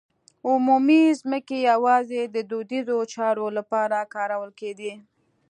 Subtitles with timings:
[0.49, 4.93] عمومي ځمکې یوازې د دودیزو چارو لپاره کارول کېدې.